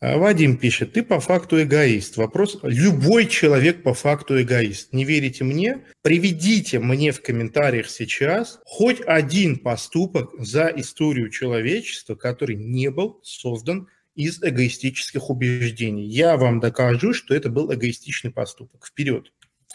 [0.00, 2.16] А Вадим пишет, ты по факту эгоист.
[2.16, 4.94] Вопрос, любой человек по факту эгоист.
[4.94, 5.84] Не верите мне?
[6.00, 13.88] Приведите мне в комментариях сейчас хоть один поступок за историю человечества, который не был создан
[14.14, 16.06] из эгоистических убеждений.
[16.06, 18.86] Я вам докажу, что это был эгоистичный поступок.
[18.86, 19.30] Вперед!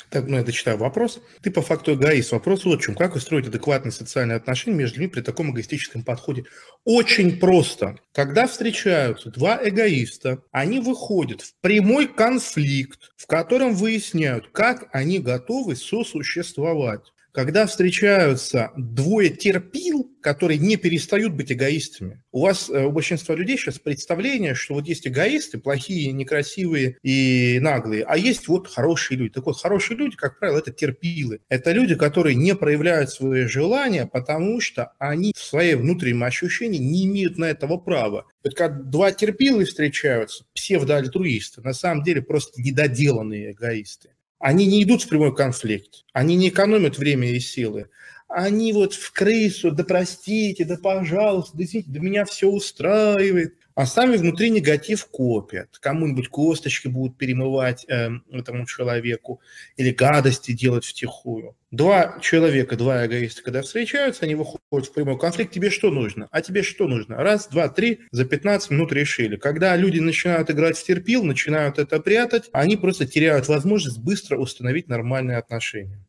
[0.10, 1.20] Так, ну, я дочитаю вопрос.
[1.42, 2.32] Ты по факту эгоист.
[2.32, 2.96] Вопрос вот в чем.
[2.96, 6.46] Как устроить адекватные социальные отношения между людьми при таком эгоистическом подходе?
[6.84, 7.98] Очень просто.
[8.14, 15.76] Когда встречаются два эгоиста, они выходят в прямой конфликт, в котором выясняют, как они готовы
[15.76, 22.24] сосуществовать когда встречаются двое терпил, которые не перестают быть эгоистами.
[22.32, 27.60] У вас, э, у большинства людей сейчас представление, что вот есть эгоисты, плохие, некрасивые и
[27.62, 29.34] наглые, а есть вот хорошие люди.
[29.34, 31.42] Так вот, хорошие люди, как правило, это терпилы.
[31.50, 37.06] Это люди, которые не проявляют свои желания, потому что они в своей внутреннем ощущении не
[37.06, 38.26] имеют на этого права.
[38.46, 45.04] Вот когда два терпилы встречаются, псевдоальтруисты, на самом деле просто недоделанные эгоисты они не идут
[45.04, 47.90] в прямой конфликт, они не экономят время и силы.
[48.28, 53.56] Они вот в крысу, да простите, да пожалуйста, да извините, да меня все устраивает.
[53.76, 55.78] А сами внутри негатив копят.
[55.82, 59.42] Кому-нибудь косточки будут перемывать э, этому человеку
[59.76, 61.58] или гадости делать втихую.
[61.72, 65.52] Два человека, два эгоиста, когда встречаются, они выходят в прямой конфликт.
[65.52, 66.30] Тебе что нужно?
[66.32, 67.18] А тебе что нужно?
[67.18, 69.36] Раз, два, три, за 15 минут решили.
[69.36, 74.88] Когда люди начинают играть в терпил, начинают это прятать, они просто теряют возможность быстро установить
[74.88, 76.00] нормальные отношения.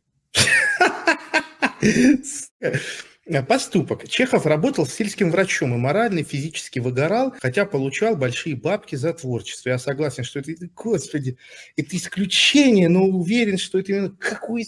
[3.29, 4.09] Э, поступок.
[4.09, 9.71] Чехов работал сельским врачом и морально и физически выгорал, хотя получал большие бабки за творчество.
[9.71, 11.37] Я согласен, что это, господи,
[11.77, 14.65] это исключение, но уверен, что это именно какой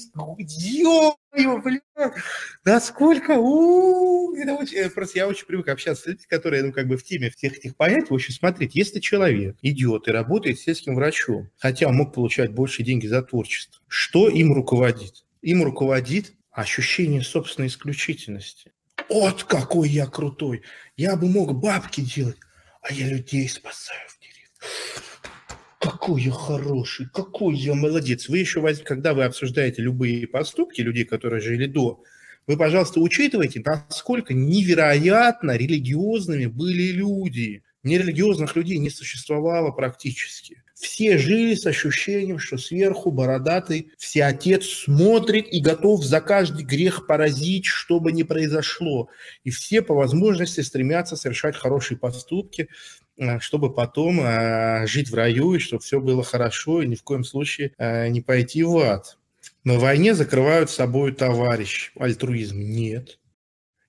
[1.36, 1.80] ё бля,
[2.64, 6.96] насколько, у это очень, просто я очень привык общаться с людьми, которые, ну, как бы
[6.96, 8.06] в теме всех этих понятий.
[8.10, 13.06] В общем, смотрите, если человек идет и работает сельским врачом, хотя мог получать больше деньги
[13.06, 15.24] за творчество, что им руководит?
[15.42, 18.72] Им руководит ощущение собственной исключительности.
[19.08, 20.62] Вот какой я крутой!
[20.96, 22.36] Я бы мог бабки делать,
[22.82, 24.48] а я людей спасаю в деревне.
[25.78, 28.28] Какой я хороший, какой я молодец.
[28.28, 32.02] Вы еще, когда вы обсуждаете любые поступки людей, которые жили до,
[32.48, 37.62] вы, пожалуйста, учитывайте, насколько невероятно религиозными были люди.
[37.84, 40.62] Нерелигиозных людей не существовало практически.
[40.78, 47.66] Все жили с ощущением, что сверху бородатый всеотец смотрит и готов за каждый грех поразить,
[47.66, 49.08] что бы ни произошло.
[49.42, 52.68] И все по возможности стремятся совершать хорошие поступки,
[53.16, 57.02] э, чтобы потом э, жить в раю, и чтобы все было хорошо, и ни в
[57.02, 59.18] коем случае э, не пойти в ад.
[59.64, 61.90] На войне закрывают собой товарищ.
[61.96, 63.18] Альтруизм нет.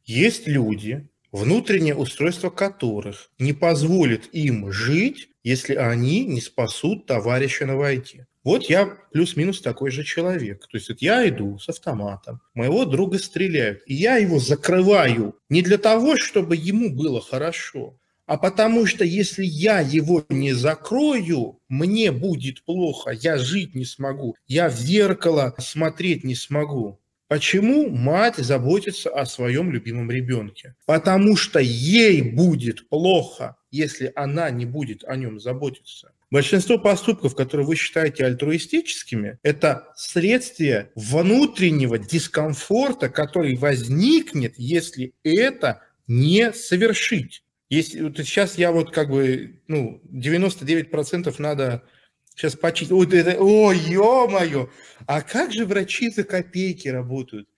[0.05, 7.77] Есть люди, внутреннее устройство которых не позволит им жить если они не спасут товарища на
[7.77, 8.27] войне.
[8.43, 10.67] Вот я плюс-минус такой же человек.
[10.67, 15.61] То есть вот я иду с автоматом, моего друга стреляют, и я его закрываю не
[15.61, 22.11] для того, чтобы ему было хорошо, а потому что если я его не закрою, мне
[22.11, 26.99] будет плохо, я жить не смогу, я в зеркало смотреть не смогу.
[27.29, 30.73] Почему мать заботится о своем любимом ребенке?
[30.87, 36.11] Потому что ей будет плохо, если она не будет о нем заботиться.
[36.31, 46.51] Большинство поступков, которые вы считаете альтруистическими, это следствие внутреннего дискомфорта, который возникнет, если это не
[46.51, 47.43] совершить.
[47.69, 51.83] Если, вот сейчас я вот как бы, ну, 99% надо
[52.39, 52.93] Сейчас почистить.
[52.93, 54.69] Ой, это, о, ё-моё!
[55.07, 57.49] А как же врачи за копейки работают?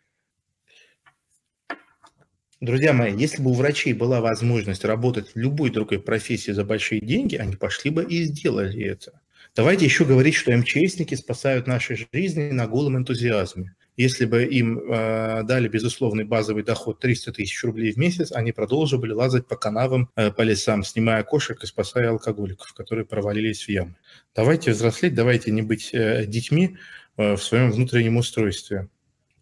[2.62, 7.00] Друзья мои, если бы у врачей была возможность работать в любой другой профессии за большие
[7.00, 9.22] деньги, они пошли бы и сделали это.
[9.56, 13.76] Давайте еще говорить, что МЧСники спасают наши жизни на голом энтузиазме.
[13.98, 19.00] Если бы им э, дали безусловный базовый доход 300 тысяч рублей в месяц, они продолжили
[19.00, 23.70] бы лазать по канавам, э, по лесам, снимая кошек и спасая алкоголиков, которые провалились в
[23.70, 23.96] ямы.
[24.34, 26.78] Давайте взрослеть, давайте не быть э, детьми
[27.18, 28.88] э, в своем внутреннем устройстве.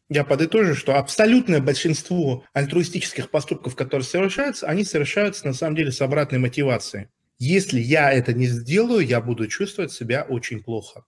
[0.10, 6.02] Я подытожу, что абсолютное большинство альтруистических поступков, которые совершаются, они совершаются на самом деле с
[6.02, 7.08] обратной мотивацией.
[7.38, 11.06] Если я это не сделаю, я буду чувствовать себя очень плохо.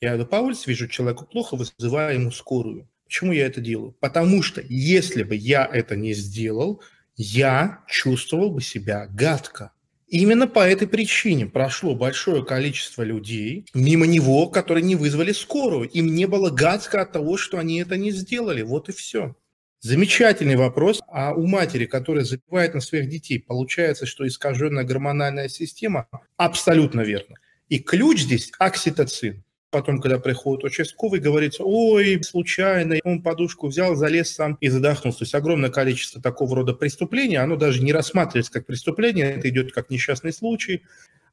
[0.00, 2.88] Я иду по улице, вижу человеку плохо, вызываю ему скорую.
[3.04, 3.92] Почему я это делаю?
[4.00, 6.82] Потому что если бы я это не сделал,
[7.16, 9.72] я чувствовал бы себя гадко.
[10.08, 15.88] Именно по этой причине прошло большое количество людей мимо него, которые не вызвали скорую.
[15.90, 18.62] Им не было гадко от того, что они это не сделали.
[18.62, 19.36] Вот и все.
[19.80, 21.00] Замечательный вопрос.
[21.08, 26.08] А у матери, которая забивает на своих детей, получается, что искаженная гормональная система?
[26.38, 27.36] Абсолютно верно.
[27.68, 29.44] И ключ здесь– окситоцин.
[29.70, 35.20] Потом, когда приходит участковый, говорится, ой, случайно, он подушку взял, залез сам и задохнулся.
[35.20, 39.72] То есть огромное количество такого рода преступлений, оно даже не рассматривается как преступление, это идет
[39.72, 40.82] как несчастный случай.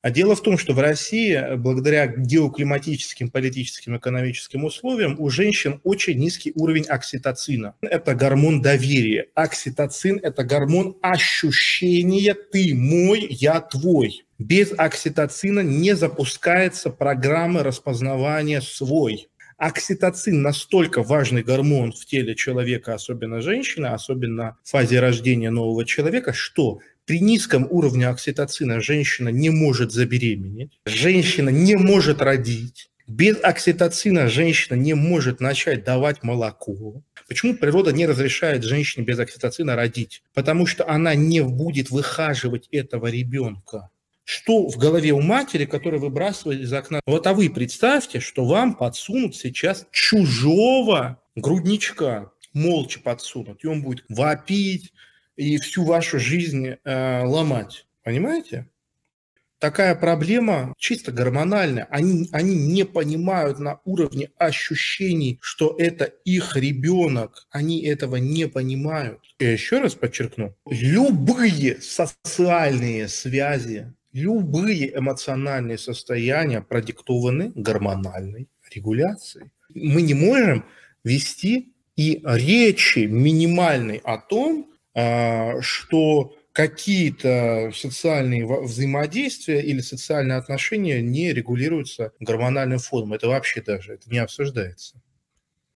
[0.04, 6.20] А дело в том, что в России, благодаря геоклиматическим, политическим, экономическим условиям, у женщин очень
[6.20, 7.74] низкий уровень окситоцина.
[7.82, 9.26] Это гормон доверия.
[9.34, 14.27] Окситоцин– это гормон ощущения «ты мой, я твой».
[14.40, 19.30] Без окситоцина не запускается программа распознавания «свой».
[19.58, 26.34] Окситоцин настолько важный гормон в теле человека, особенно женщины, особенно в фазе рождения нового человека,
[26.34, 34.28] что при низком уровне окситоцина женщина не может забеременеть, женщина не может родить, без окситоцина
[34.28, 37.02] женщина не может начать давать молоко.
[37.28, 40.22] Почему природа не разрешает женщине без окситоцина родить?
[40.36, 43.90] Потому что она не будет выхаживать этого ребенка
[44.28, 47.00] что в голове у матери, которая выбрасывает из окна.
[47.06, 54.04] Вот а вы представьте, что вам подсунут сейчас чужого грудничка, молча подсунут, и он будет
[54.10, 54.92] вопить
[55.38, 57.88] и всю вашу жизнь э, ломать.
[58.04, 58.68] Понимаете?
[59.60, 61.88] Такая проблема чисто гормональная.
[61.90, 67.48] Они, они не понимают на уровне ощущений, что это их ребенок.
[67.50, 69.22] Они этого не понимают.
[69.40, 70.54] Я еще раз подчеркну.
[70.70, 79.52] Любые социальные связи любые эмоциональные состояния продиктованы гормональной регуляцией.
[79.74, 80.66] Мы не можем
[81.04, 91.32] вести и речи минимальной о том, а, что какие-то социальные взаимодействия или социальные отношения не
[91.32, 93.14] регулируются гормональным фоном.
[93.14, 95.00] Это вообще даже это не обсуждается.